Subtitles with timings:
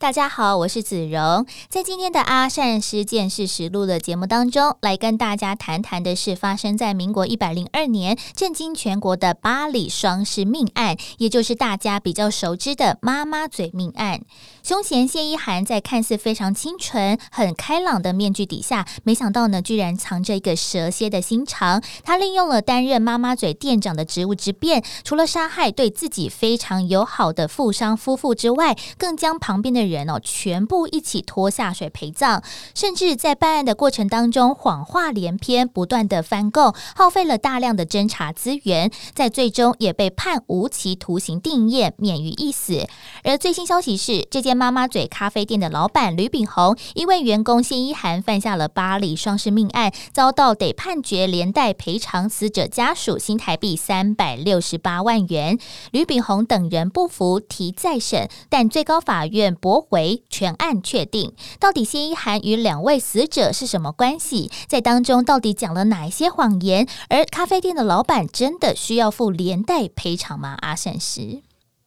[0.00, 14.22] 大家好，我是子荣，在今天的阿善师见识实录的节目当中，来跟大家谈谈的是发生在民国一百零二年震惊全国的巴黎双尸命案，也就是大家比较熟知的妈妈嘴命案。
[14.62, 21.82] 凶嫌谢依涵在看似非常清纯、很开朗的面具底下，没想到呢，居然藏着一个蛇蝎的心肠。
[22.02, 32.42] 他利用了担任妈妈嘴店长的职务之便，除了杀害对自己非常友好的富商夫妇之外，更将旁边的人哦，全部一起拖下水陪葬，
[32.74, 42.86] 甚至在办案的过程当中谎话连篇，不断的翻供，耗费了大量的侦查资源，在最终也被判无期徒刑定谳，免于一死。
[43.24, 55.58] 而最新消息是，这间妈妈嘴咖啡店的老板吕炳宏，因为员工谢依涵犯下了巴黎双尸命案，遭到得判决连带赔偿死者家属新台币三百六十八万元。
[55.90, 60.22] 吕炳宏等人不服，提再审，但最高法院驳回。
[60.28, 64.50] 全案确定，到底谢依涵与两位死者是什么关系？
[64.66, 66.86] 在当中到底讲了哪一些谎言？
[67.08, 70.56] 而咖啡店的老板真的需要付连带赔偿吗？
[70.60, 71.42] 阿善师，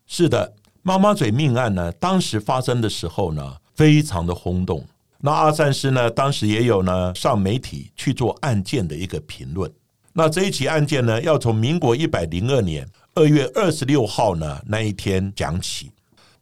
[0.06, 4.84] 是的，妈妈嘴命案呢，当时发生的时候呢，非常的轰动。
[5.20, 9.72] 那阿善师呢，当时也有呢上媒体去做案件的一个评论。
[10.12, 15.92] 那这一起案件呢，要从民国一百零二年二月二十六号呢那一天讲起。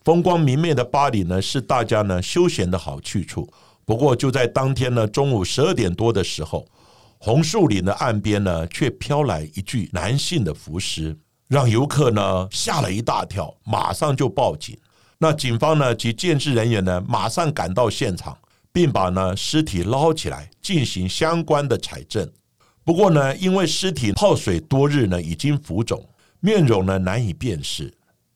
[0.04, 3.48] 风光明媚的巴黎呢，是大家呢休闲的好去处。
[3.86, 6.66] 不过就在当天呢中午十二点多的时候，
[7.20, 11.16] 红树林的岸边呢，却飘来一具男性的浮尸，
[11.48, 14.76] 让游客呢吓了一大跳，马上就报警。
[15.20, 18.36] 那警方呢及建制人员呢，马上赶到现场，
[18.72, 22.28] 并把呢尸体捞起来进行相关的采证。
[22.84, 26.04] 不过呢，因为尸体泡水多日呢，已经浮肿，
[26.40, 27.94] 面容呢难以辨识。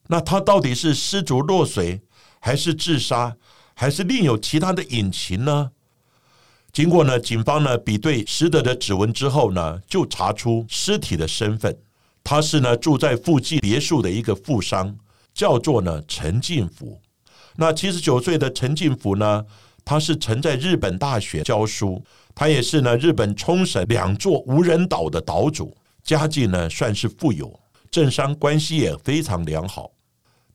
[0.07, 2.01] 那他到底是失足落水，
[2.39, 3.35] 还是自杀，
[3.73, 5.71] 还是另有其他的隐情呢？
[6.71, 11.75] 经过呢，警方呢比对死者的指纹之后呢，就查出尸体的身份，
[12.23, 14.95] 他是呢住在附近别墅的一个富商，
[15.33, 16.99] 叫做呢陈进福。
[17.55, 19.45] 那七十九岁的陈进福呢，
[19.85, 22.03] 他是曾在日本大学教书，
[22.35, 27.57] 他也是呢日本冲绳两座无人岛的岛主，家境呢算是富有，
[27.89, 29.89] 政商关系也非常良好。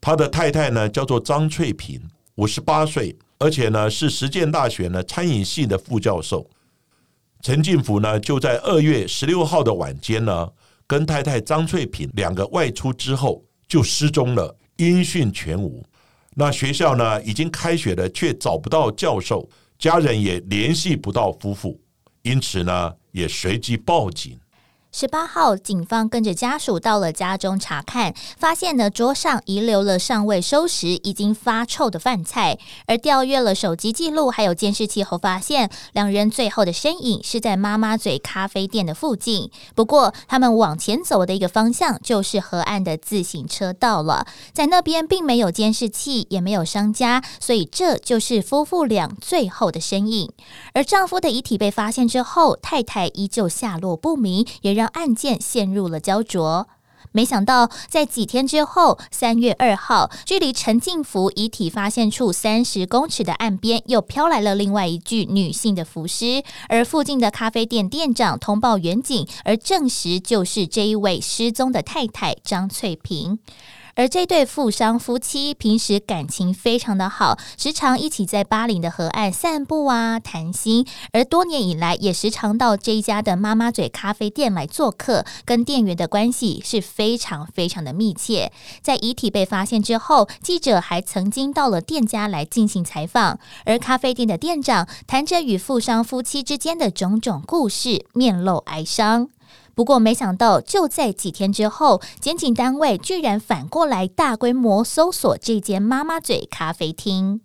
[0.00, 2.00] 他的太太呢，叫做张翠萍，
[2.36, 6.48] 五十八岁，而且呢是实践大学呢餐饮系的副教授。
[7.42, 10.48] 陈进福呢，就在二月十六号的晚间呢，
[10.86, 15.84] 跟太太张翠萍两个外出之后就失踪了，音讯全无。
[16.34, 19.46] 那学校呢已经开学了，却找不到教授，
[19.78, 21.78] 家人也联系不到夫妇，
[22.22, 24.39] 因此呢也随即报警。
[24.92, 32.58] 十八号，警方跟着家属到了家中查看，发现呢桌上遗留了尚未收拾、已经发臭的饭菜。
[32.86, 39.48] 而调阅了手机记录还有监视器后，发现两人最后的身影是在妈妈嘴咖啡店的附近。
[39.76, 50.32] 不过，他们往前走的一个方向就是河岸的自行车道了，在那边并没有监视器，也没有商家，所以这就是夫妇俩最后的身影。
[50.74, 56.66] 而丈夫的遗体被发现之后，太太依旧下落不明，也让让案件陷入了焦灼。
[57.12, 66.42] 没想到，在几天之后，三月二号，距离陈静福遗体发现处三十公尺的岸边，又飘来了另外一具女性的浮尸。
[66.70, 73.38] 而附近的咖啡店店长通报远景，而证实就是这一位失踪的太太张翠萍。
[74.00, 80.86] 而这对富商夫妻平时感情非常的好，时常一起在巴黎的河岸散步啊、谈心。
[81.12, 88.50] 而多年以来，也时常到这一家的妈妈嘴咖啡店来做客，跟店员的关系是非常非常的密切。
[88.80, 99.28] 在遗体被发现之后，记者还曾经到了店家来进行采访，而咖啡店的店长谈着与富商夫妻之间的种种故事，面露哀伤。
[99.74, 107.40] 不过，没想到就在几天之后，检警单位居然反过来大规模搜索这间妈妈嘴咖啡厅。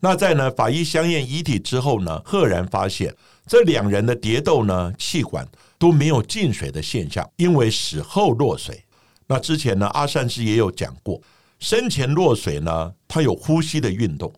[0.00, 3.14] 那在呢法医相验遗体之后呢，赫然发现
[3.46, 5.46] 这两人的蝶窦呢气管
[5.78, 8.84] 都没有进水的现象，因为死后落水。
[9.26, 11.20] 那之前呢，阿善师也有讲过，
[11.58, 14.32] 生前落水呢，他有呼吸的运动，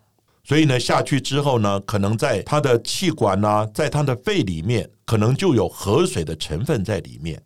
[0.44, 7.42] 所以呢下去之后呢，可能在他的气管啊，在他的肺里面，可能就有河水的成分在里面。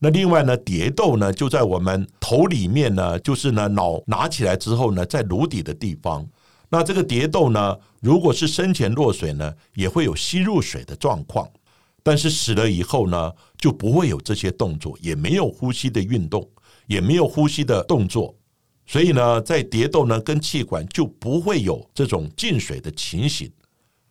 [0.00, 6.28] 那另外呢，蝶豆呢就在我们头里面呢，就是呢脑拿起来之后呢，在颅底的地方。
[6.68, 11.46] 那这个蝶豆呢，如果是生前落水呢，也会有吸入水的状况；
[12.02, 16.46] 但是死了以后呢，就不会有这些动作，也没有呼吸的运动，
[16.86, 18.34] 也没有呼吸的动作。
[18.86, 23.50] 所以呢，在蝶豆呢跟气管就不会有这种进水的情形。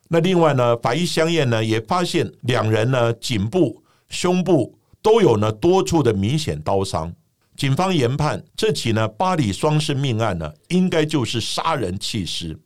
[0.10, 4.76] 那另外呢，法医相验呢也发现两人呢颈部、胸部。
[5.02, 7.16] 都有呢多处的明显刀伤，
[7.56, 12.60] 警方研判这起呢巴黎双尸命案呢，应该就是杀人弃尸，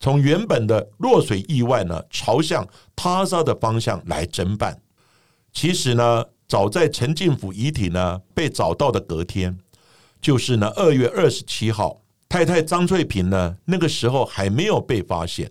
[0.00, 2.66] 从原本的落水意外呢，朝向
[2.96, 4.76] 他杀的方向来侦办。
[5.52, 9.56] 其实呢，早在陈进福遗体呢被找到的隔天，
[10.20, 15.48] 就是呢二月二十七号，太太张翠萍呢那个时候还没有被发现，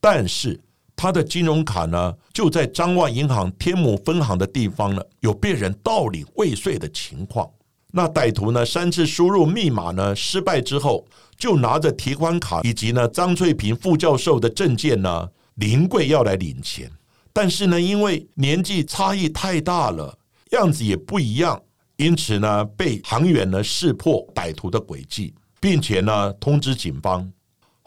[0.00, 0.60] 但是。
[1.00, 7.48] 他的金融卡呢，就在彰万银行天母分行的地方呢，有被人盗领未遂的情况。
[7.92, 11.06] 那歹徒呢，三次输入密码呢失败之后，
[11.36, 16.90] 就拿着提款卡以及呢张翠萍副教授的证件呢，临柜要来领钱。
[17.32, 20.18] 但是呢，因为年纪差异太大了，
[20.50, 21.62] 样子也不一样，
[21.96, 27.30] 因此呢，被行员呢识破歹徒的诡计，并且呢通知警方。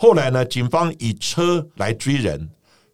[0.02, 2.50] 后来呢，警方以车来追人。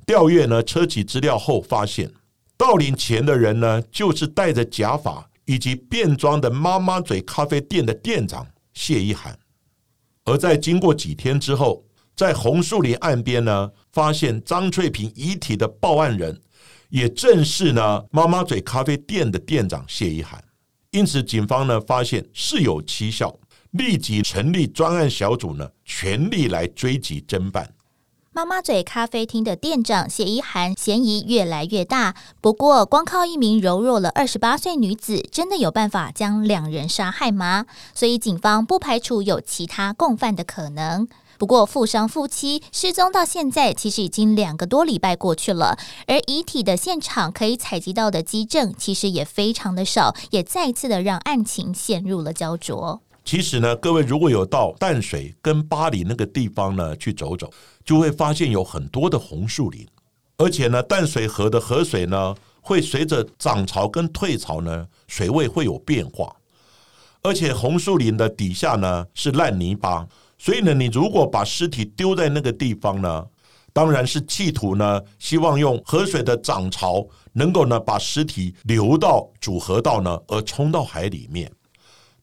[0.06, 2.12] 调阅呢车企资料后，发现
[2.58, 9.40] 盗领钱的人呢，就是戴着假发以及便装的妈妈嘴咖啡店的店长谢一涵。
[10.26, 16.38] 而在经过几天之后，在红树林岸边呢，发现张翠萍遗体的报案人，
[16.90, 20.44] 也正是呢妈妈嘴咖啡店的店长谢一涵。
[20.92, 23.40] 因此，警方呢发现事有蹊跷，
[23.72, 27.74] 立即成立专案小组呢，全力来追缉侦办。
[28.32, 37.66] 妈妈嘴咖啡厅的店长谢一涵嫌疑越来越大，不过光靠一名柔弱了二十八岁女子，真的有办法将两人杀害吗？
[37.96, 41.08] 所以警方不排除有其他共犯的可能。
[41.40, 45.76] 不过富商夫妻失踪到现在，其实已经两个多礼拜过去了，
[46.06, 53.02] 而遗体的现场可以采集到的基证，其实也非常的少，也再次的让案情陷入了焦灼。
[53.28, 57.52] 其实呢，各位如果有到淡水跟巴黎那个地方呢去走走，
[57.84, 59.86] 就会发现有很多的红树林，
[60.38, 66.34] 而且呢，淡水河的河水呢会随着涨潮跟退潮呢水位会有变化，
[67.22, 70.08] 而且红树林的底下呢是烂泥巴，
[70.38, 73.26] 所以呢，你如果把尸体丢在那个地方呢，
[73.74, 81.52] 当然是企图呢希望用河水的涨潮能够呢把尸体流到主河道呢而冲到海里面。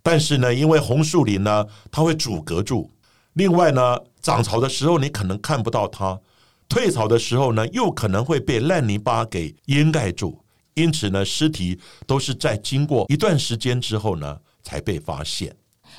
[0.05, 2.91] 但是呢，因为红树林呢，它会阻隔住；
[3.33, 6.21] 另外呢，涨潮的时候你可能看不到它，
[6.69, 10.39] 退潮的时候呢，又可能会被烂泥巴给掩盖住。
[10.75, 15.57] 因此呢，尸体都是在经过一段时间之后呢，才被发现。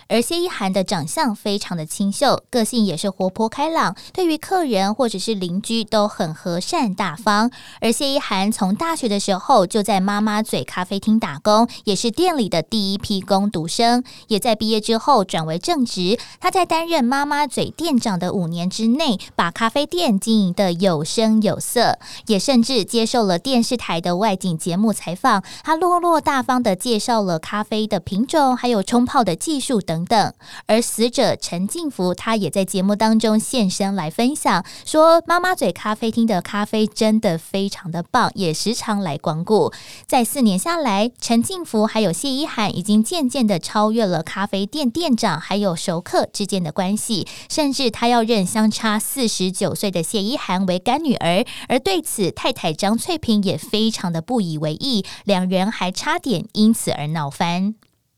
[0.07, 7.49] 而谢一涵的长相非常的清秀，个性也是活泼开朗，对于客人或者是邻居都很和善大方。
[7.81, 16.19] 而谢一涵从大学的时候就在妈妈嘴咖啡厅打工，也是店里的第一批工读生，也在毕业之后转为正职。
[16.39, 21.97] 他在担任妈妈嘴店长的五年之内，把咖啡店经营的有声有色，
[22.27, 25.43] 也甚至接受了电视台的外景节目采访。
[25.63, 29.94] 他落落大方的介绍了咖啡的品种，还有冲泡的技术等。
[29.95, 30.33] 等等，
[30.65, 39.71] 而死者陈静福他也在节目当中现身来分享，说妈妈嘴咖啡厅的咖啡真的非常的棒，也时常来光顾。
[40.05, 57.75] 在四年下来，陈静福还有谢一涵已经渐渐的超越了咖啡店店长还有熟客之间的关系，甚至他要认相差四十九岁的谢一涵为干女儿，而对此太太张翠萍也非常的不以为意，两人还差点因此而闹翻。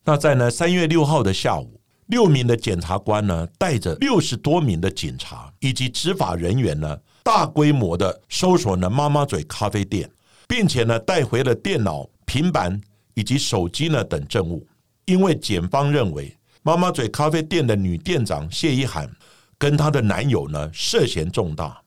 [0.09, 10.09] 那在呢三月六号的下午，六名的检察官呢，带着六十多名的警察以及执法人员呢，大规模的搜索呢妈妈嘴咖啡店，
[10.47, 12.79] 并且呢带回了电脑、平板
[13.15, 14.65] 以及手机呢等证物。
[15.03, 16.33] 因为检方认为
[16.63, 19.11] 妈妈嘴咖啡店的女店长谢一涵
[19.57, 21.81] 跟她的男友呢涉嫌重大。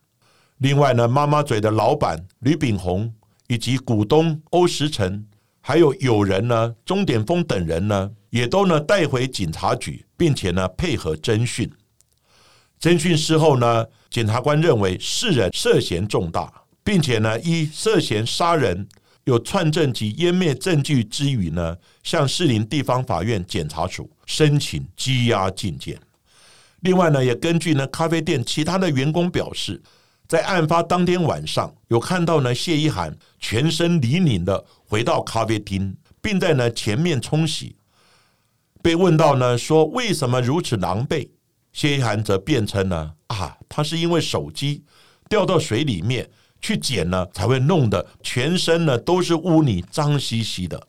[0.59, 3.11] 另外呢，妈妈嘴的老板吕炳宏
[3.49, 5.25] 以及股东欧石成。
[5.61, 11.71] 还有有人呢，钟点峰等人呢，也都呢带回警察局，并且呢配合侦讯。
[12.81, 16.50] 侦讯事后呢，检察官认为四人涉嫌重大，
[16.83, 18.88] 并且呢依涉嫌杀人、
[19.25, 26.00] 有串证及湮灭证据之余呢，向士林地方法院检察署申请羁押禁见。
[26.81, 29.83] 另外呢，也根据呢咖啡店其他的员工表示，
[30.30, 37.75] 在案发当天晚上，有看到呢谢一涵全身泥泞的回到咖啡厅，并在呢前面冲洗。
[38.80, 41.28] 被问到呢说为什么如此狼狈，
[41.72, 44.84] 谢一涵则辩称呢啊，他是因为手机
[45.28, 50.87] 掉到水里面去捡呢，才会弄得全身呢都是污泥，脏兮兮的。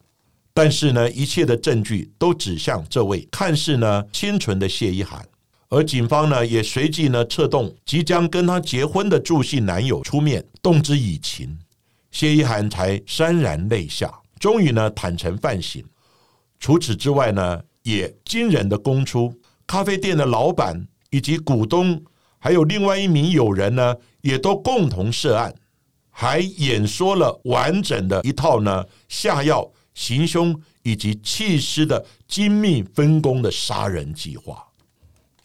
[0.53, 5.27] 但是呢，一切的证据都指向这位看似呢清纯的谢一涵，
[5.71, 11.57] 而警方呢也随即呢策动即将跟他结婚的助姓男友出面动之以情，
[12.11, 15.81] 谢一涵才潸然泪下，终于呢坦诚犯行。
[16.59, 19.33] 除此之外呢，也惊人的供出
[19.65, 22.03] 咖啡店的老板以及股东，
[22.37, 25.55] 还有另外一名友人呢，也都共同涉案，
[26.09, 29.71] 还演说了完整的一套呢下药。
[29.93, 34.65] 行凶以及弃尸的精密分工的杀人计划。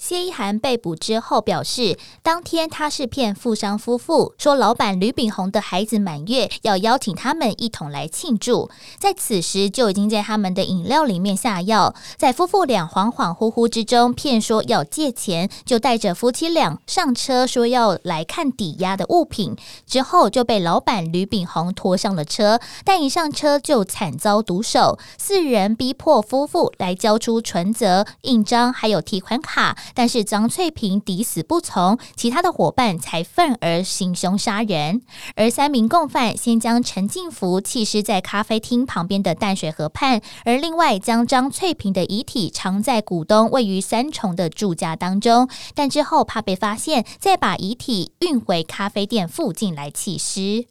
[0.06, 8.70] 谢一涵被捕之后表示，当天他是骗富商夫妇，说老板吕炳宏的孩子满月，要邀请他们一同来庆祝。
[9.00, 19.56] 在此时就已经在他们的饮料里面下药，在夫妇俩恍恍惚惚之中骗说要借钱，就带着夫妻俩上车，说要来看抵押的物品。
[19.88, 29.76] 之后就被老板吕炳宏拖上了车，但一上车就惨遭毒手，四人逼迫夫妇来交出存折、印章还有提款卡。
[29.96, 35.00] 但是张翠萍抵死不从，其他的伙伴才愤而行凶杀人。
[35.36, 45.48] 而三名共犯先将陈进福弃尸在咖啡厅旁边的淡水河畔，而另外将张翠萍的遗体藏在股东位于三重的住家当中。
[45.74, 50.66] 但之后怕被发现，再把遗体运回咖啡店附近来弃尸。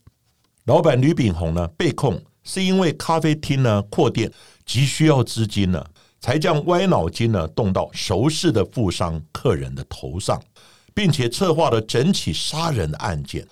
[0.65, 4.32] 老板吕炳宏呢被控是因为咖啡厅呢扩店
[4.67, 5.84] 急需要资金呢。
[6.25, 10.41] 才将歪脑筋呢动到熟识的富商客人的头上，
[10.91, 13.46] 并且策划了整起杀人的案件。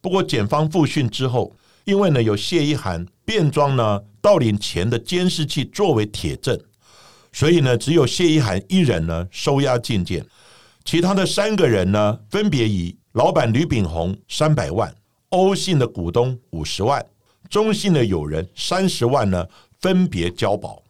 [0.00, 1.54] 不过检方复讯之后，
[1.84, 6.58] 因为呢有谢一涵变装呢盗领钱的监视器作为铁证，
[7.34, 10.24] 所以呢只有谢一涵一人呢收押进监，
[10.86, 14.90] 其他的三个人呢分别以老板吕炳宏三百万、
[15.28, 17.04] 欧信的股东五十万、
[17.50, 19.46] 中信的友人三十万呢
[19.82, 20.82] 分别交保。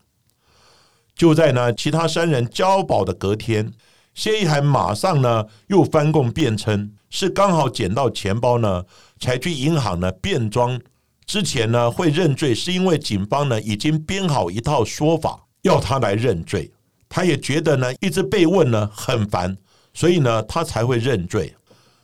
[1.16, 3.72] 就在呢，其他三人交保的隔天，
[4.12, 8.84] 谢一涵马上呢又翻供辩称是刚好捡到钱包呢，
[9.18, 10.78] 才去银行呢变装。
[11.24, 16.70] 之前呢会认罪，是因为警方呢已经编好一套说法要他来认罪。
[17.08, 19.56] 他也觉得呢一直被问呢很烦，
[19.94, 21.54] 所以呢他才会认罪。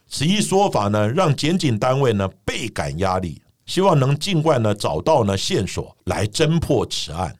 [0.08, 7.36] 此一说法呢让检警单位呢倍感压力，希望能尽快呢找到呢线索来侦破此案。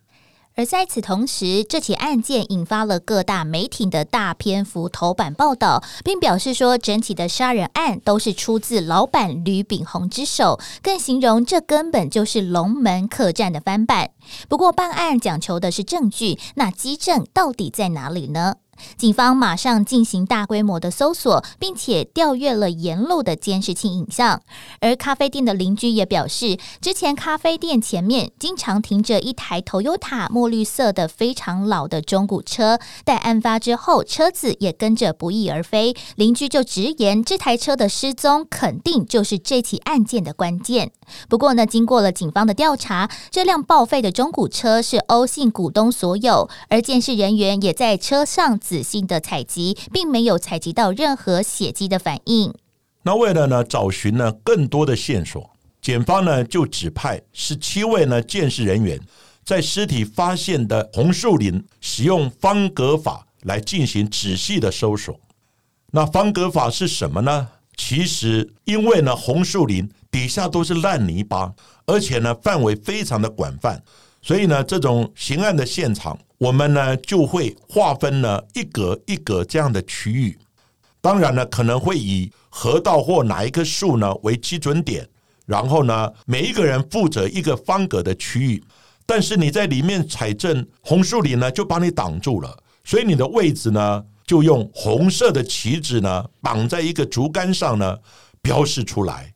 [0.54, 14.11] 而在此同时，这起案件引发了各大媒体的大篇幅头版报道，并表示说，整体的杀人案都是出自老板吕炳宏之手，更形容这根本就是龙门客栈的翻版。
[14.49, 18.56] 不过，办案讲求的是证据，那基证到底在哪里呢？
[18.96, 24.40] 警方马上进行大规模的搜索，并且调阅了沿路的监视器影像。
[24.80, 35.94] 而咖啡店的邻居也表示，之前咖啡店前面经常停着一台 Toyota 墨绿色的非常老的中古车，但案发之后，车子也跟着不翼而飞。
[36.16, 40.92] 邻居就直言，这台车的失踪肯定就是这起案件的关键。
[41.28, 48.59] 不过呢，经过了警方的调查，这辆报废的中古车是欧姓股东所有，而监视人员也在车上。
[48.62, 52.54] 仔细的采集，并没有采集到任何血迹的反应。
[53.02, 55.50] 那为了呢找寻呢更多的线索，
[55.81, 59.00] 检方呢就指派十七位呢鉴识人员，
[59.45, 65.19] 在尸体发现的红树林使用方格法来进行仔细的搜索。
[65.90, 67.49] 那方格法是什么呢？
[67.76, 71.52] 其实因为呢红树林底下都是烂泥巴，
[71.87, 73.83] 而且呢范围非常的广泛，
[74.21, 76.19] 所以呢这种刑案的现场。
[76.38, 80.37] 我们呢就会划分呢一格一格这样的区域，
[81.00, 85.09] 当然呢可能会以河道或哪一棵树呢为基准点，
[85.47, 88.62] 然后呢每一个人负责一个方格的区域，
[89.07, 97.99] 但是你在里面踩正红树林呢就把你挡住了，所以你的位置呢就用红色的旗子呢绑在一个竹竿上呢
[98.41, 99.35] 标示出来。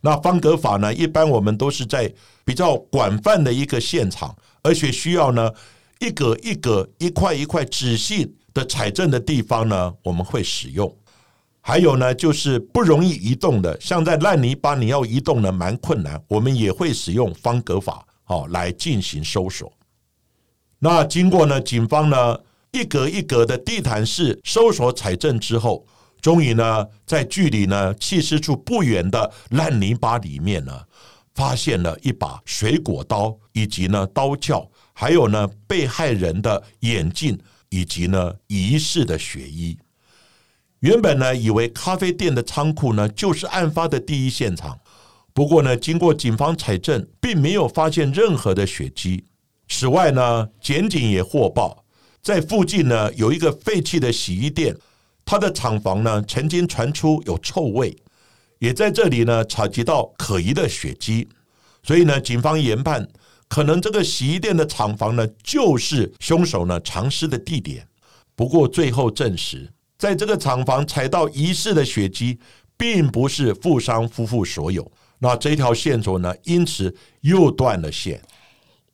[0.00, 2.12] 那方格法呢一般我们都是在
[2.44, 5.50] 比较广泛的一个现场，而且需要呢。
[6.00, 10.92] 一格一格、一块一块仔细的采证的地方呢，我们会使用。
[11.60, 16.20] 还有呢，就是不容易移动的，像在烂泥巴，你要移动呢，蛮困难。
[16.26, 19.72] 我们也会使用方格法，哦来进行搜索。
[20.80, 22.36] 那经过呢，警方呢
[22.72, 25.86] 一格一格的地毯式搜索采证之后，
[26.22, 30.80] 终于呢，在距离呢弃尸处不远的烂泥巴里面呢，
[31.34, 37.38] 发现了一把水果刀，以及呢刀鞘，还有呢被害人的眼镜，
[37.68, 39.76] 以及呢疑似的血衣。
[40.80, 44.80] 原本呢，以为咖啡店的仓库呢就是案发的第一现场。
[45.34, 49.26] 不过呢，经过警方采证，并没有发现任何的血迹。
[49.68, 51.81] 此外呢，检警也获报，
[52.22, 54.76] 在附近呢有一个废弃的洗衣店，
[55.24, 57.96] 它的厂房呢曾经传出有臭味，
[58.60, 61.28] 也在这里呢采集到可疑的血迹。
[61.82, 63.08] 所以呢，警方研判，
[63.48, 67.84] 可能这个洗衣店的厂房呢就是凶手呢藏尸的地点。
[68.36, 69.68] 不过最后证实。
[69.98, 72.38] 在这个厂房采到疑似的血迹，
[72.76, 74.90] 并不是富商夫妇所有。
[75.18, 78.20] 那这条线索呢，因此又断了线。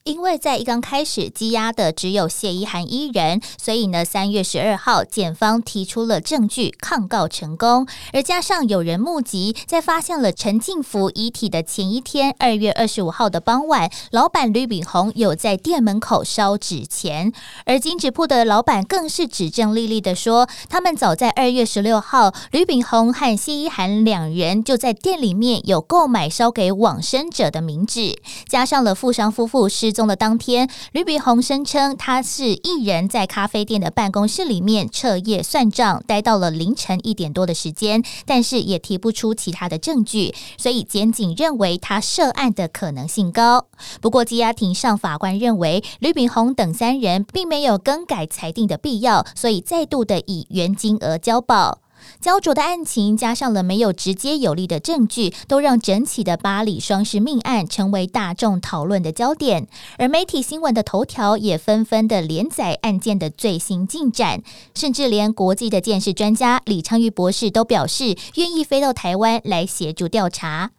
[0.05, 7.85] 因为在一刚开始羁押的只有谢依涵一人，所以呢，三月十二号，检方提出了证据，抗告成功。
[8.13, 17.31] 而加上有人目击，在发现了陈进福遗体的前一天，二月二十五号的傍晚，老板吕炳宏有在店门口烧纸钱。
[17.65, 29.99] 而金纸铺的老板更是指证丽丽的说，他们早在二月十六号，吕炳宏和谢依涵两人就在店里面有购买烧给往生者的冥纸，加上了富商夫妇是失。
[29.99, 43.65] 踪的当天，吕炳宏声称他是一人在咖啡店的办公室里面彻夜算账，待到了凌晨一点多的时间，但是也提不出其他的证据，所以检警认为他涉案的可能性高。
[43.99, 51.79] 不过，羁押庭上法官认为吕炳宏等三人并没有更改裁定的必要，所以再度的以原金额交保。
[52.21, 59.67] 焦灼的案情，加上了没有直接有力的证据，都让整起的巴黎双尸命案成为大众讨论的焦点。
[59.97, 64.43] 而媒体新闻的头条也纷纷的连载案件的最新进展，
[64.75, 70.71] 甚至连国际的鉴识专家李昌钰博士都表示愿意飞到台湾来协助调查。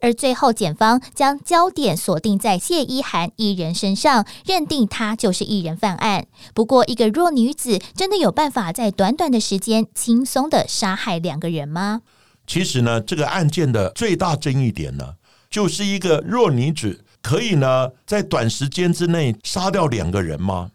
[0.00, 6.26] 而最后，检方将焦点锁定在谢依涵一人身上，认定他就是一人犯案。
[6.54, 12.02] 不过，一个弱女子真的有办法在短短的时间轻松的杀害两个人吗？
[12.46, 15.14] 其实呢，这个案件的最大争议点呢，
[15.50, 20.70] 就是一个弱女子可以呢在短时间之内杀掉两个人吗？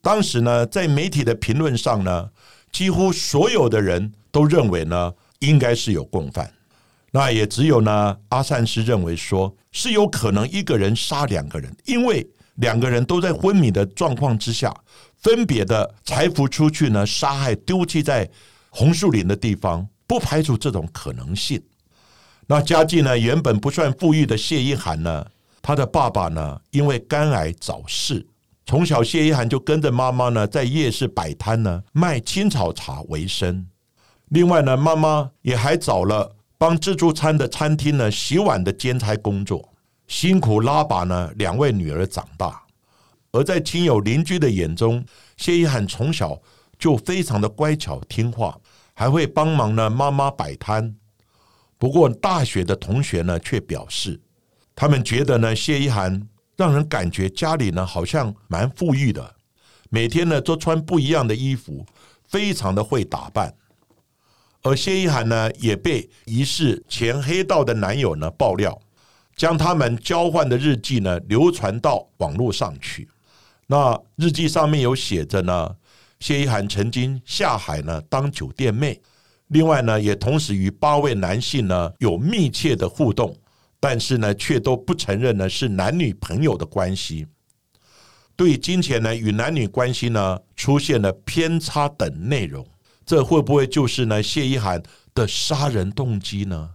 [0.00, 2.30] 当时呢，在媒体的评论上呢，
[2.70, 6.52] 几乎所有的人都认为呢，应该是有共犯。
[7.12, 14.72] 那也只有呢，阿善师认为说是有可能一个人杀两个人，因为两个人都在昏迷的状况之下，
[15.16, 18.30] 分别的财富出去呢，杀害丢弃在
[18.68, 21.60] 红树林的地方，不排除这种可能性。
[22.46, 25.26] 那家境呢，原本不算富裕的谢一涵呢，
[25.60, 28.24] 他的爸爸呢，因为肝癌早逝，
[28.66, 33.66] 从小谢一涵就跟着妈妈呢，在夜市摆摊呢，卖青草茶为生。
[34.28, 36.36] 另外呢，妈妈也还找了。
[36.60, 39.66] 帮自助餐的餐厅呢洗碗的兼差工作，
[40.06, 42.62] 辛苦拉把呢两位女儿长大，
[43.32, 45.02] 而在亲友邻居的眼中，
[45.38, 46.38] 谢一涵从小
[46.78, 48.60] 就非常的乖巧听话，
[48.92, 50.94] 还会帮忙呢妈妈摆摊。
[51.78, 54.20] 不过大学的同学呢却表示，
[54.76, 59.34] 他们觉得呢谢一涵让人感觉家里呢好像蛮富裕的，
[59.88, 61.86] 每天呢都穿不一样的衣服，
[62.28, 63.54] 非常的会打扮。
[64.62, 68.78] 而谢依涵呢，也被疑似前黑道的男友呢爆料，
[69.34, 73.08] 将他们交换的日记呢流传到网络上去。
[73.68, 75.76] 那日记上面有写着呢，
[76.18, 79.00] 谢依涵曾经下海呢当酒店妹，
[79.48, 83.34] 另外呢也同时与八位男性呢有密切的互动，
[83.78, 87.26] 但是呢却都不承认呢是男女朋友的关系。
[88.36, 92.66] 对金钱呢与男女关系呢出现了偏差等内容。
[93.10, 94.84] 这会不会就是呢谢依涵
[95.16, 96.70] 的杀人动机呢？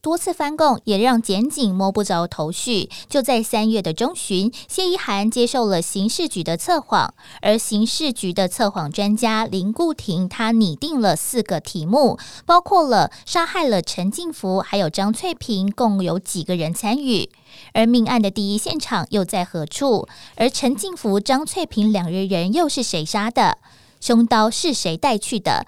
[0.00, 2.90] 多次翻供也让检警摸不着头绪。
[3.08, 17.30] 就在三月的中旬，谢依涵接受了刑事局的测谎，而刑事局的测谎专家林固廷，他拟定了四个题目，包括了杀害了陈静福还有张翠萍，共有几个人参与？
[17.74, 20.08] 而命案的第一现场又在何处？
[20.34, 23.58] 而陈静福、张翠萍两人人又是谁杀的？
[24.00, 25.66] 凶刀是谁带去的？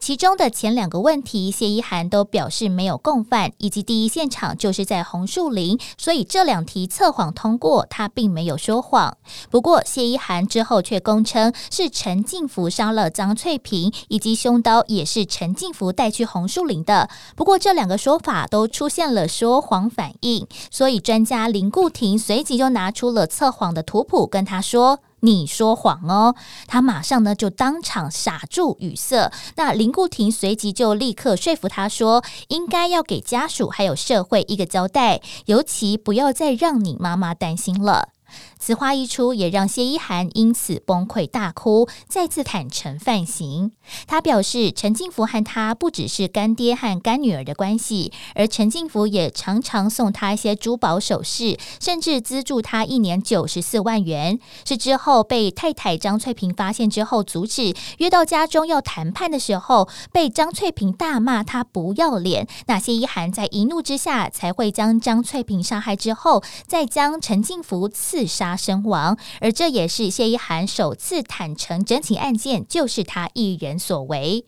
[0.00, 9.16] 其中的前两个问题，谢依涵都表示没有共犯，以及第一现场就是在红树林，所以这两题测谎通过，他并没有说谎。
[9.50, 17.10] 不过谢依涵之后却供称是陈进福杀了张翠萍，以及凶刀也是陈进福带去红树林的。
[17.34, 25.00] 不过这两个说法都出现了说谎反应，所以专家林固廷随即就拿出了测谎的图谱，跟他说。
[25.20, 26.34] 你说谎哦！
[26.66, 29.32] 他马上呢就当场傻住语塞。
[29.56, 38.10] 那林固廷随即就立刻说服他说，应该要给家属还有社会一个交代，尤其不要再让你妈妈担心了。
[38.58, 43.72] 此话一出，也让谢依涵因此崩溃大哭，再次坦诚犯行。
[44.06, 54.38] 他表示，陈进福和他不只是干爹和干女儿的关系，而陈进福也常常送他一些珠宝首饰，甚至资助他一年九十四万元。
[54.64, 62.46] 是之后被太太张翠萍发现之后阻止，约到家中要谈判的时候，被张翠萍大骂他不要脸。
[62.66, 68.48] 那谢依涵在一怒之下，才会将张翠萍杀害之后，再将陈进福刺自杀。
[68.56, 74.44] 身亡，而这也是谢一涵首次坦诚整起案件就是他一人所为。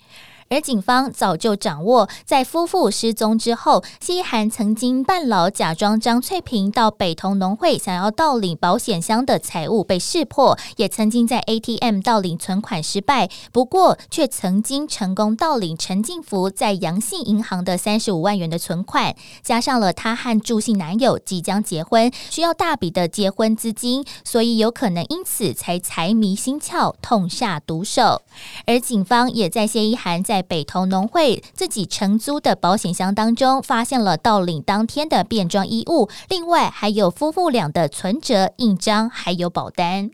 [0.53, 28.23] 而警方早就掌握，在夫妇失踪之后，谢一涵曾经扮老，假装张翠萍到北投农会想要盗领保险箱的财物被识破，也曾经在 ATM 盗领存款失败，不过却曾经成功盗领陈进福在阳信银行的三十五万元的存款，加上了他和助姓男友即将结婚，需要大笔的结婚资金，所以有可能因此才财迷心窍，痛下毒手。
[28.67, 40.11] 而警方也在谢一涵在北投农会自己承租的保险箱当中，发现了盗领当天的便装衣物，另外还有夫妇俩的存折、印章，还有保单。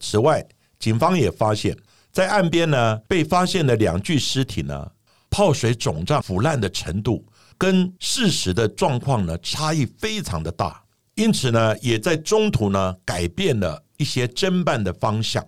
[0.00, 0.46] 此外，
[0.78, 1.76] 警方也发现，
[2.10, 4.90] 在岸边呢被发现的两具尸体呢，
[5.30, 7.24] 泡水肿胀、腐烂的程度
[7.56, 10.82] 跟事实的状况呢差异非常的大，
[11.14, 15.46] 因此呢，也在中途呢改变了一些侦办的方向。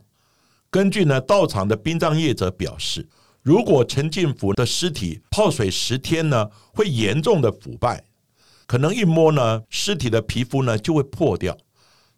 [0.71, 3.09] 根据呢到场的殡葬业者表示。
[3.45, 8.03] 如果陈进福的尸体泡水十天呢，会严重的腐败，
[8.67, 11.55] 可能一摸呢，尸体的皮肤呢就会破掉。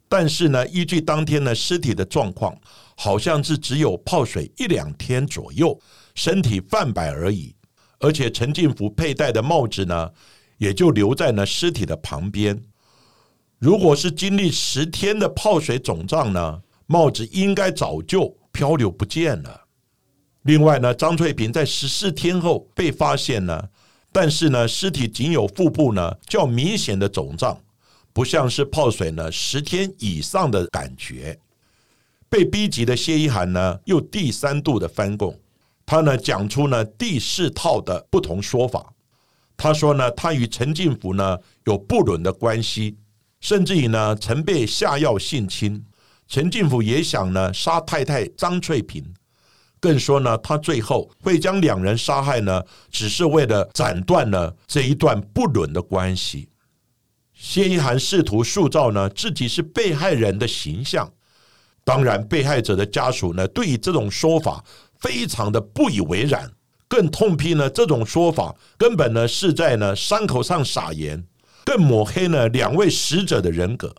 [0.07, 2.57] 但是呢，依据当天呢尸体的状况，
[2.95, 5.77] 好像是只有泡水一两天左右，
[6.15, 7.53] 身体泛白而已。
[7.99, 10.09] 而且陈进福佩戴的帽子呢，
[10.59, 12.57] 也就留在了尸体的旁边。
[13.59, 19.66] 如果是经历十天的泡水肿胀呢，帽子应该早就漂流不见了。
[20.47, 23.67] 另外呢，张翠萍在十四天后被发现呢，
[24.13, 27.61] 但是呢，尸体仅有腹部呢较明显的肿胀，
[28.13, 31.37] 不像是泡水呢十天以上的感觉。
[32.29, 35.37] 被逼急的谢依涵呢，又第三度的翻供，
[35.85, 38.93] 他呢讲出呢第四套的不同说法。
[39.57, 42.95] 他说呢，他与陈进福呢有不伦的关系，
[43.41, 45.85] 甚至于呢曾被下药性侵。
[46.25, 49.13] 陈进福也想呢杀太太张翠萍。
[49.87, 56.49] 更说呢，他最后会将两人杀害呢，只是为了斩断了这一段不伦的关系。
[57.33, 61.09] 谢依涵试图塑造呢自己是被害人的形象，
[61.85, 64.61] 当然，被害者的家属呢对于这种说法
[64.99, 66.51] 非常的不以为然，
[66.89, 71.25] 更痛批呢这种说法根本呢是在呢伤口上撒盐，
[71.63, 73.95] 更抹黑了两位死者的人格。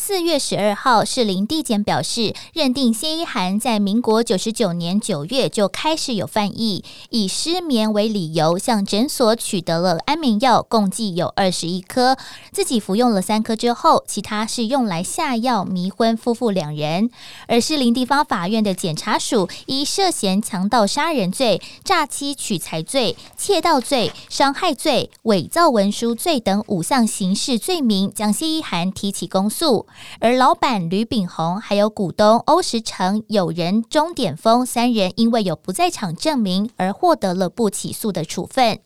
[0.00, 12.16] 四月十二号，士林地检表示，认定谢依涵在民国九十九年九月就开始有犯意，以失眠为理由向诊所取得了安眠药，共计有二十一颗，
[12.52, 17.10] 自己服用了三颗之后，其他是用来下药迷昏夫妇两人。
[17.48, 29.87] 而士林地方法院的检察署以涉嫌强盗杀人罪、诈欺取财罪、窃盗罪、伤害罪、伪造文书罪等五项刑事罪名，将谢依涵提起公诉。
[30.20, 38.80] 而老板吕炳宏还有股东欧石成、友人钟点峰三人，因为有不在场证明而获得了不起诉的处分。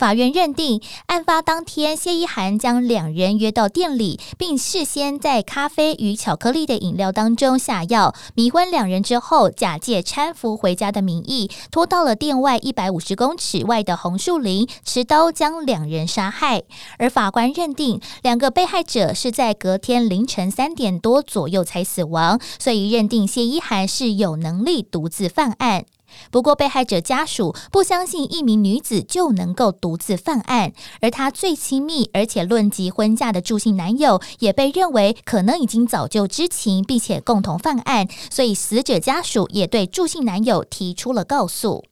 [0.00, 16.62] 法院认定，案发当天，谢一涵将两人约到店里，并事先在咖啡与巧克力的饮料当中下药，迷昏两人之后，假借搀扶回家的名义，拖到了店外一百五十公尺外的红树林，持刀将两人杀害。
[16.96, 25.84] 而法官认定，两个被害者是在隔天凌晨三点多左右才死亡，所以认定谢一涵是有能力独自犯案。
[26.30, 41.84] 不过，被害者家属不相信一名女子就能够独自犯案，而她最亲密而且论及婚嫁的助姓男友，也被认为可能已经早就知情，并且共同犯案，所以死者家属也对助姓男友提出了告诉。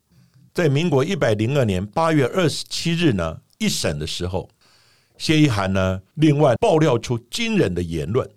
[0.54, 4.48] 在民国一百零二年八月二十七日呢，一审的时候，
[5.16, 8.28] 谢依涵呢另外爆料出惊人的言论。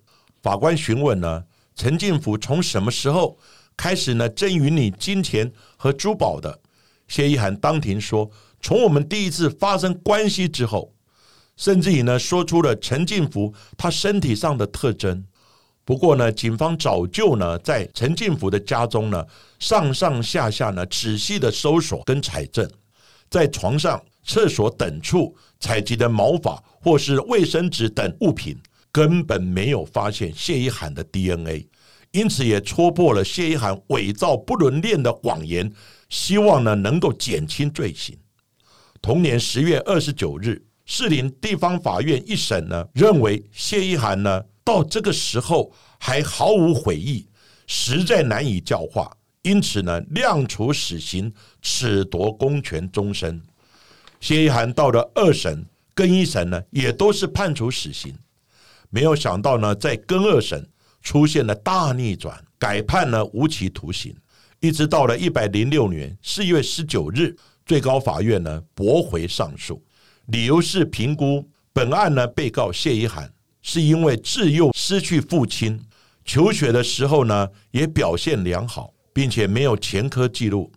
[0.41, 1.43] 法官询问呢，
[1.75, 3.37] 陈进福从什么时候？
[3.81, 6.59] 开始呢，赠予你金钱和珠宝的
[7.07, 8.29] 谢依涵当庭说，
[8.61, 10.93] 从我们第一次发生关系之后，
[11.57, 15.25] 甚至于呢，说出了陈进福他身体上的特征。
[15.83, 19.25] 不过呢，警方早就呢在陈进福的家中呢
[19.57, 22.69] 上上下下呢仔细的搜索跟采证，
[23.31, 28.55] 在床上、厕所等处采集的毛发或是卫生纸等物品，
[28.91, 31.67] 根本没有发现谢一涵的 DNA，
[32.11, 35.71] 因此也戳破了谢一涵伪造不伦恋的谎言，
[36.09, 38.17] 希望呢能够减轻罪行。
[39.01, 44.43] 同年十月二十九日，士林地方法院一审呢认为谢一涵呢。
[44.63, 47.27] 到这个时候还毫无悔意，
[47.65, 53.41] 实在难以教化，因此呢，量处死刑，褫夺公权终身。
[54.19, 58.15] 谢一涵到了二审、更一审呢，也都是判处死刑。
[58.91, 60.69] 没有想到呢，在更二审
[61.01, 64.15] 出现了大逆转，改判了无期徒刑。
[64.59, 67.35] 一直到了一百零六年四月十九日，
[67.65, 69.83] 最高法院呢驳回上诉，
[70.27, 73.31] 理由是评估本案呢被告谢一涵。
[73.63, 75.79] 是因为自幼失去父亲，
[76.25, 80.71] 求学的时候呢也表现良好，并且没有前科记录。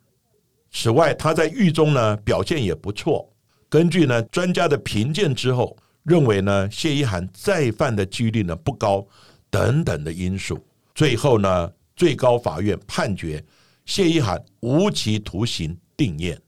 [0.71, 3.33] 此外，他在狱中呢表现也不错。
[3.71, 9.07] 根据呢专家的评鉴之后，认为呢谢一涵再犯的几率呢不高，
[9.55, 10.59] 等等的因素，
[10.97, 13.41] 最后呢最高法院判决
[13.87, 16.43] 谢一涵无期徒刑定验。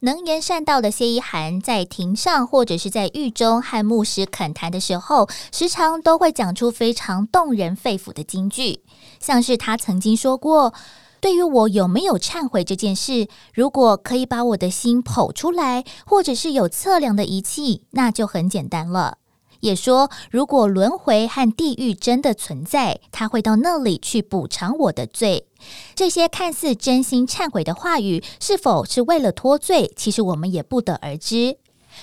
[0.00, 8.80] 能言善道的谢一涵，在庭上或者是在狱中和牧师恳谈的时候，时常都会讲出非常动人肺腑的金句，
[9.20, 10.72] 像是他曾经说过
[11.20, 19.18] ：“对于我有没有忏悔这件事，如果可以把我的心剖出来，或者是有测量的仪器，那就很简单了。”
[19.60, 25.46] 也说，如果轮回和地狱真的存在，他会到那里去补偿我的罪。
[25.94, 29.92] 这些看似真心忏悔的话语，是否是为了脱罪？
[29.94, 31.58] 其实我们也不得而知。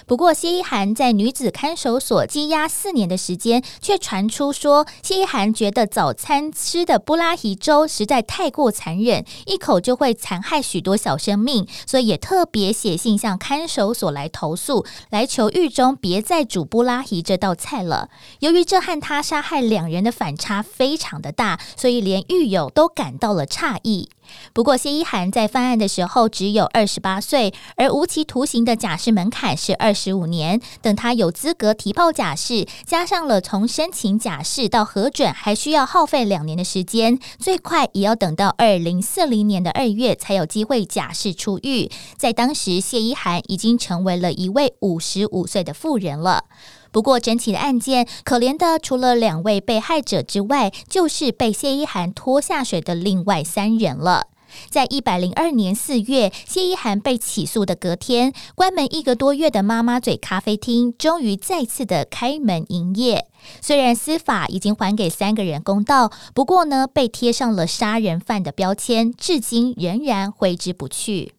[0.06, 18.10] 不过，谢一涵在女子看守所羁押四年的时间，却传出说，谢一涵觉得早餐吃的布拉提粥实在太过残忍，一口就会残害许多小生命，所以也特别写信向看守所来投诉，来求狱中别再煮布拉提这道菜了。
[18.40, 24.10] 由于这和他杀害两人的反差非常的大，所以连狱友都感到了诧异。
[24.54, 30.62] 不过，谢一涵在犯案的时候只有二十八岁，而无期徒刑的假释门槛是二十五年。
[30.82, 41.90] 等他有资格提报假释，加上了从申请假释到核准还需要耗费两年的时间，最快也要等到二零四零年的二月才有机会假释出狱。
[42.18, 46.46] 在当时，谢一涵已经成为了一位五十五岁的妇人了。
[46.92, 54.28] 不过，整起的案件，可怜的除了两位被害者之外，就是被谢一涵拖下水的另外三人了。
[54.70, 63.28] 在一百零二年四月，谢一涵被起诉的隔天，关门一个多月的妈妈嘴咖啡厅终于再次的开门营业。
[63.62, 71.34] 虽然司法已经还给三个人公道，不过呢，被贴上了杀人犯的标签，至今仍然挥之不去。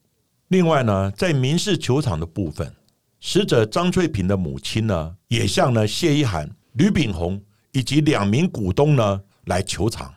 [0.49, 2.75] 另外呢，在民事球场的部分。
[3.21, 10.15] 死者张翠萍的母亲呢，也向呢谢一涵、吕炳宏以及两名股东呢来求偿。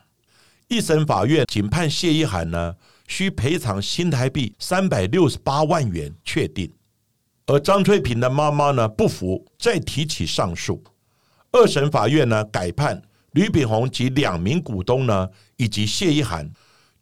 [0.68, 2.74] 一审法院仅判谢一涵呢
[3.08, 6.72] 需赔偿新台币三百六十八万元，确定。
[7.46, 10.82] 而张翠萍的妈妈呢不服，再提起上诉。
[11.50, 16.48] 二审法院呢改判吕炳宏及两名股东呢以及谢一涵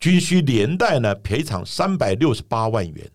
[0.01, 3.11] 均需连带呢赔偿三百六十八万元。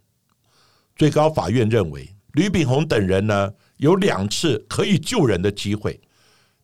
[0.96, 2.15] 最高法院认为。
[2.36, 6.00] 吕炳宏等人呢，有两次可以救人的机会，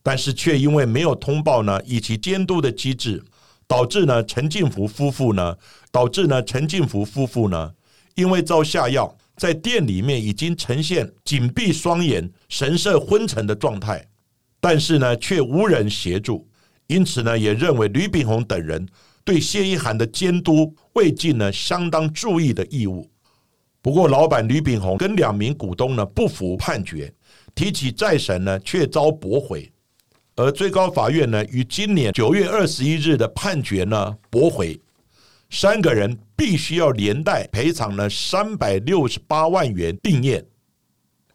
[0.03, 3.23] 但是却因为没有通报呢，以及监督的机制，
[3.67, 5.57] 导致呢陈进福夫妇呢，
[5.89, 7.71] 导致呢陈进福夫妇呢，
[8.15, 14.05] 因为遭下药，在店里面已经呈现紧闭双眼、神色昏沉的状态，
[14.59, 16.47] 但是呢却无人协助，
[16.87, 18.85] 因此呢也认为吕炳宏等人
[19.23, 23.10] 对谢一涵的监督未尽呢相当注意的义务。
[23.83, 27.11] 不过，老板吕炳宏跟两名股东呢不服判决，
[27.55, 29.71] 提起再审呢却遭驳回，
[30.35, 34.79] 而最高法院呢于今年九月二十一日的判决呢驳回，
[35.49, 40.45] 三个人必须要连带赔偿呢三百六十八万元定验。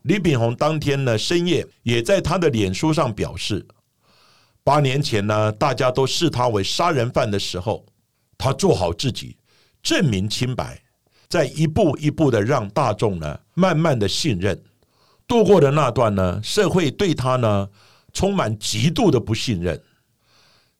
[0.02, 3.66] 李炳宏当天呢深夜也在他的脸书上表示，
[4.62, 7.84] 八年前呢大家都视他为杀人犯的时候，
[8.38, 9.36] 他做好自己，
[9.82, 10.80] 证明清白。
[11.28, 14.62] 在一步一步的让大众呢慢慢的信任，
[15.26, 17.68] 度过的那段呢，社会对他呢
[18.12, 19.80] 充满极度的不信任。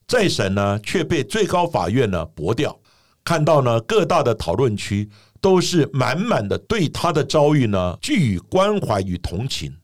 [0.06, 2.78] 再审呢却被最高法院呢驳掉。
[3.24, 9.76] 看到呢各大的讨论区都是满满的对他的遭遇呢寄予关怀与同情，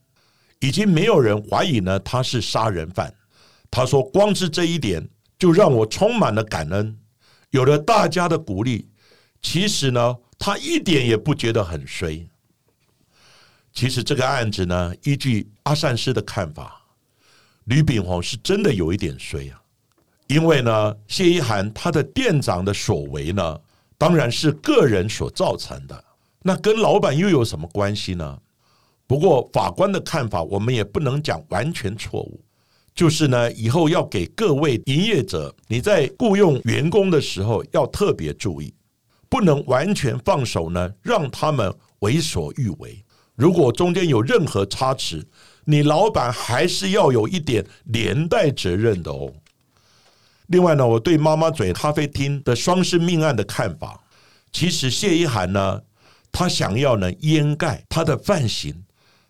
[0.61, 3.13] 已经没有人怀疑呢他是杀人犯。
[3.69, 6.97] 他说光是这一点就让我充满了感恩。
[7.49, 8.87] 有了大家的鼓励，
[9.41, 12.21] 其实呢，他一点也不觉得很衰。
[13.71, 16.81] 其实这个案子呢，依据阿善师的看法，
[17.63, 19.61] 吕炳煌是真的有一点衰啊。
[20.27, 23.57] 因为呢，谢一涵他的店长的所为呢，
[23.97, 26.03] 当然是个人所造成的，
[26.41, 28.37] 那跟老板又有什么关系呢？
[29.07, 32.43] 不过法官的看法，我们也不能讲完全错误。
[32.93, 38.73] 就是呢，以后要给各位营业者，你在雇佣员工的时候要特别注意，
[39.33, 43.03] 不能完全放手呢，让他们为所欲为。
[43.33, 45.25] 如果中间有任何差池，
[45.65, 49.33] 你老板还是要有一点连带责任的哦。
[50.49, 53.99] 另外呢，我对妈妈嘴咖啡厅的双尸命案的看法，
[54.51, 55.81] 其实谢一涵呢，
[56.31, 58.83] 他想要呢掩盖他的犯行，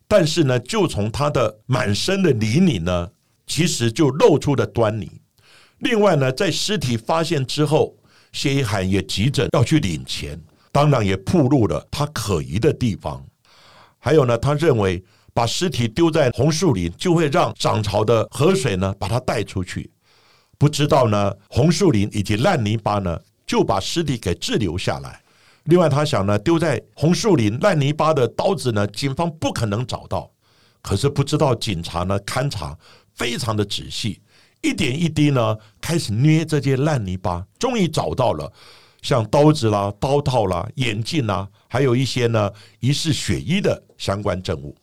[0.05, 3.09] 但是呢，就从他的满身的泥泞呢。
[3.47, 5.09] 其实就露出了端倪。
[5.79, 7.95] 另外呢，在尸体发现之后，
[8.33, 10.37] 谢一涵也急着要去领钱，
[10.71, 13.25] 当然也暴露了他可疑的地方。
[13.99, 15.01] 还有呢，他认为
[15.33, 19.89] 把尸体丢在红树林，就会让涨潮的河水呢把它带出去。
[20.57, 23.17] 不知道呢，红树林以及烂泥巴呢，
[23.47, 25.21] 就把尸体给滞留下来。
[25.65, 30.29] 另外，他想呢，丢在红树林烂泥巴的刀子呢，警方不可能找到。
[30.81, 32.77] 可是不知道警察呢勘察。
[33.15, 34.19] 非常的仔细，
[34.63, 38.51] 一点一滴呢，开始捏这些烂泥巴，终于找到了
[39.01, 42.49] 像刀子啦、刀套啦、眼镜啦，还有一些呢
[42.79, 44.75] 疑似血衣的相关证物。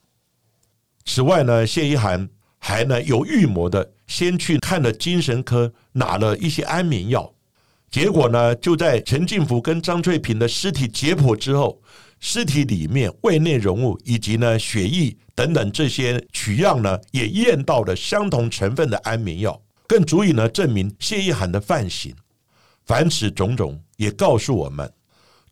[1.07, 7.33] 此外呢，谢一涵还呢有预谋的，先去看了精神科，拿了一些安眠药，
[7.91, 11.83] 结果呢，就在陈进福跟张翠萍的尸体解剖之后。
[12.23, 19.59] 尸体里面胃内容物以及呢血液等等这些取样呢，也验到了相同成分的安眠药，
[19.91, 22.15] 更足以呢证明谢一涵的犯行。
[22.87, 24.89] 凡此种种，也告诉我们：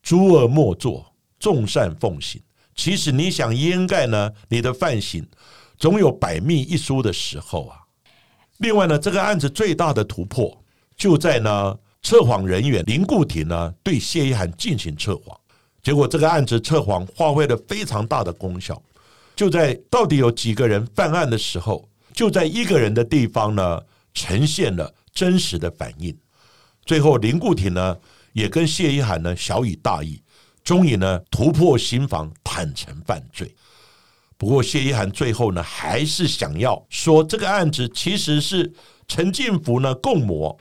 [0.00, 2.40] 诸恶莫作，众善奉行。
[2.76, 5.26] 其实你想掩盖呢你的犯行，
[5.76, 7.78] 总有百密一疏的时候啊。
[8.58, 10.56] 另外呢，这个案子最大的突破
[10.96, 15.36] 就在呢测谎人员林固廷呢对谢一涵进行测谎。
[15.82, 18.80] 结果这个案子测谎发挥了非常大的功效，
[19.34, 23.82] 就在到底有几个人犯案的时候，就在一个人的地方呢，
[24.14, 26.16] 呈现了真实的反应。
[26.84, 27.96] 最后林固廷呢
[28.32, 30.22] 也跟谢一涵呢小以大义，
[30.64, 33.54] 终于呢突破心防，坦诚犯罪。
[34.36, 38.72] 不过谢一涵最后呢还是想要说这个案子其实是
[39.08, 40.56] 陈进福呢共谋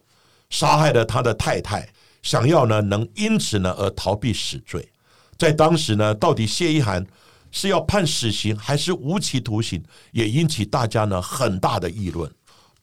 [0.49, 1.87] 杀害了他的太太，
[2.23, 4.91] 想要呢能因此呢而逃避死罪。
[5.37, 7.05] 在当时呢，到底谢一涵
[7.51, 12.29] 是要判死刑还是无期徒刑，也引起大家呢很大的议论。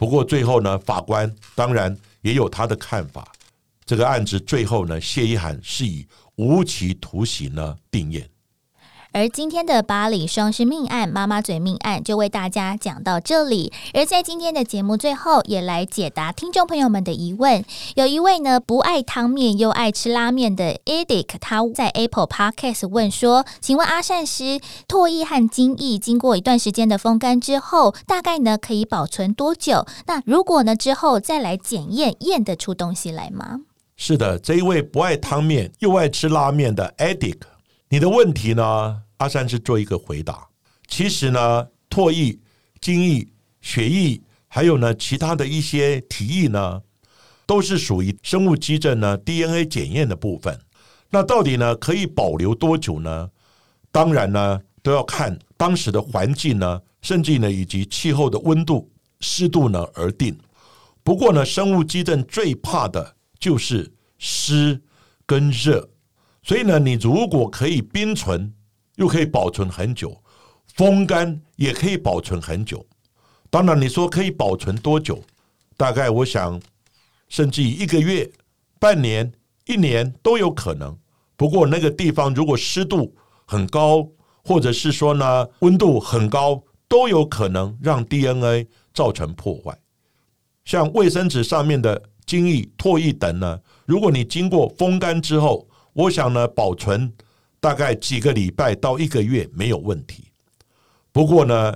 [0.04, 3.32] 不过最后呢，法官当然也有他的看法。
[3.86, 8.28] 这个案子最后呢，谢一涵是以无期徒刑呢定验。
[9.14, 13.72] 而今天的巴黎双尸命案、妈妈嘴命案就为大家讲到这里。
[13.92, 17.64] 而在今天的节目最后，也来解答听众朋友们的疑问。
[17.94, 29.86] 有一位呢不爱汤面又爱吃拉面的 Edic，他在 Apple Podcast 问说：“请问阿善师，唾液和精液经过一段时间的风干之后，大概呢可以保存多久？
[30.06, 33.60] 那如果呢之后再来检验，验得出东西来吗？”
[33.96, 37.36] 是的，这一位不爱汤面又爱吃拉面的 Edic，
[37.90, 39.02] 你的问题呢？
[39.24, 40.46] 阿三是做一个回答。
[40.86, 42.38] 其实呢，唾液、
[42.78, 43.26] 精液、
[43.62, 46.82] 血液，还有呢其他的一些体液呢，
[47.46, 50.60] 都是属于生物基证呢 DNA 检验的部分。
[51.08, 53.30] 那到底呢可以保留多久呢？
[53.90, 60.38] 当然呢都要看当时的环境呢，甚至呢以及气候的温度、湿度呢而定。
[61.02, 64.78] 不过呢，生物基证最怕的就是湿
[65.24, 65.88] 跟热，
[66.42, 68.52] 所以呢，你如果可以冰存。
[68.96, 70.16] 又可以保存很久，
[70.74, 72.84] 风干也可以保存很久。
[73.50, 75.22] 当然，你说可以保存多久？
[75.76, 76.60] 大概我想，
[77.28, 78.30] 甚至一个月、
[78.78, 79.32] 半年、
[79.66, 80.96] 一年都有可能。
[81.36, 83.14] 不过那个地方如果湿度
[83.44, 84.08] 很高，
[84.44, 89.76] 或者是说呢温度很高，都有可能让 DNA 造成破坏。
[90.64, 97.12] 像卫生纸上面的精液、唾液等呢，如果你经过风干之后，我想呢保存。
[97.64, 100.24] 大概几个礼拜到一个月没有问题。
[101.10, 101.74] 不过呢，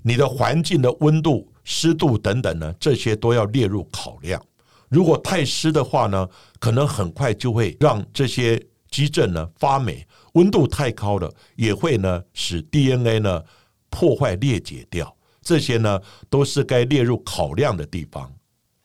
[0.00, 4.40] 你的环境的温度、湿度等等呢，这些都要列入考量。
[4.88, 6.28] 如果太湿的话呢，
[6.60, 13.42] 可能很快就会让这些基证呢发霉；温度太高了，也会呢使 DNA 呢
[13.90, 15.12] 破坏裂解掉。
[15.42, 18.32] 这些呢都是该列入考量的地方。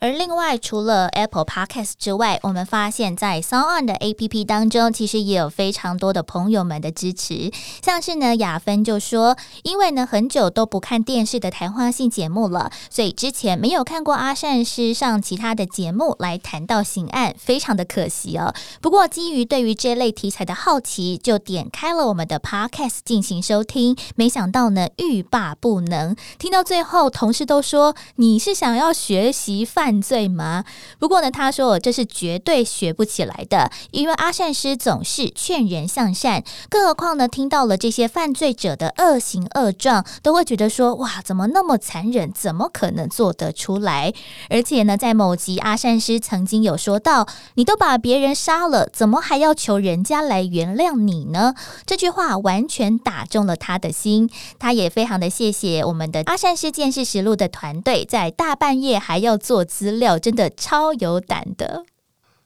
[0.02, 7.52] 而另外，除了 Apple Podcast 之外，我们发现，在 Sound On 的 APP 当中，其实也有非常多的朋友们的支持。
[7.84, 18.54] 像是呢，雅芬就说，因为呢很久都不看电视的谈话性节目了，所以之前没有看过阿善师上其他的节目来谈到刑案，非常的可惜哦。
[18.80, 23.98] 不过，基于对于这类题材的好奇，就点开了我们的 Podcast 进行收听。
[24.16, 26.16] 没想到呢，欲罢不能。
[26.38, 30.64] 听到最后，同事都说：“你是想要学习犯？”犯罪吗？
[31.00, 42.32] 不过呢，他说这是绝对学不起来的，因为阿善师总是劝人向善，更何况呢，听到了这些犯罪者的恶行恶状，都会觉得说哇，怎么那么残忍？
[42.32, 44.14] 怎么可能做得出来？
[44.52, 51.56] 而且呢，在某集阿善师曾经有说到，你都把别人杀了，怎么还要求人家来原谅你呢？
[51.88, 54.30] 这句话完全打中了他的心，
[54.60, 59.66] 他也非常的谢谢我们的阿善师见识实录的团队，在大半夜还要做。
[59.80, 61.86] 资料真的超有胆的，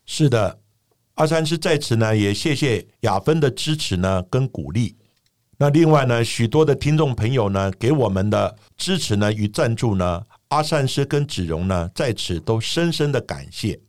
[0.06, 0.60] 是的，
[1.16, 4.96] 阿三师在此呢，也谢谢雅芬的支持呢跟鼓励。
[5.58, 13.80] 那另外呢，许多的听众朋友呢给我们的支持呢与赞助呢，阿善师跟子荣呢在此都深深的感谢。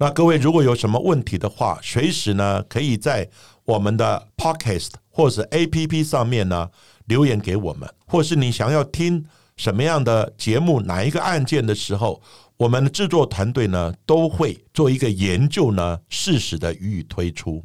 [0.00, 3.30] 那各位如果有什么问题的话，随时呢可以在
[3.64, 6.68] 我们的 Podcast 或者 APP 上面呢
[7.04, 9.24] 留言给我们，或是你想要听
[9.56, 12.20] 什么样的节目，哪一个案件的时候。
[12.56, 17.64] 我们的制作团队呢，都会做一个研究呢，适时的予以推出。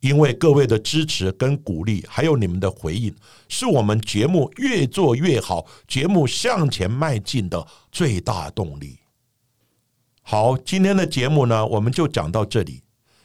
[0.00, 3.14] 因为各位的支持跟鼓励，还有你们的回应，
[3.48, 8.98] 是我们节目越做越好、节目向前迈进的最大动力。
[10.22, 12.82] 好，今天的节目呢，我们就讲到这里。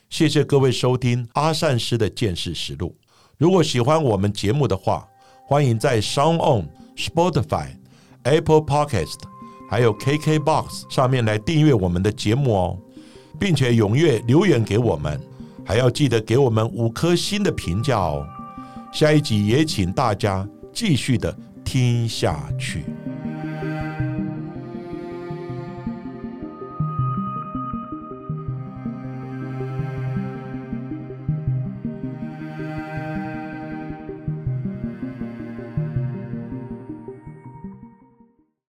[0.10, 2.96] 谢谢各位收听阿善师的见识实录。
[3.38, 5.08] 如果喜欢我们节目的话，
[5.48, 7.76] 欢迎在 Sound On、Spotify、
[8.24, 9.37] Apple Podcast。
[9.70, 12.78] 还有 KKBOX 上面来订阅我们的节目哦，
[13.40, 15.20] 并且踊跃留言给我们，
[15.66, 18.26] 还要记得给我们五颗星的评价哦。
[18.94, 22.86] 下一集也请大家继续的听下去。